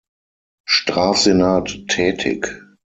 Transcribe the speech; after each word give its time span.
Strafsenat 0.65 1.85
tätig. 1.87 2.47